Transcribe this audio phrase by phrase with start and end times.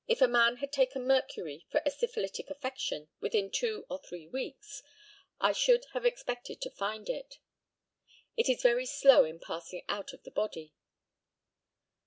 [0.07, 4.81] If a man had taken mercury for a syphilitic affection within two or three weeks
[5.39, 7.37] I should have expected to find it.
[8.35, 10.73] It is very slow in passing out of the body.